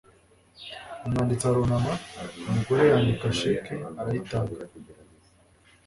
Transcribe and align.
umwanditsi 1.05 1.45
arunama, 1.49 1.93
umugore 2.47 2.81
yandika 2.89 3.27
cheque 3.39 3.73
arayitanga 3.99 4.63